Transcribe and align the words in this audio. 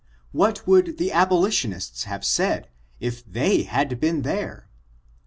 What 0.31 0.65
would 0.65 0.97
the 0.97 1.11
abolition 1.11 1.73
ists 1.73 2.05
have 2.05 2.25
said, 2.25 2.69
if 2.99 3.23
they 3.23 3.61
had 3.61 3.99
been 3.99 4.23
there? 4.23 4.67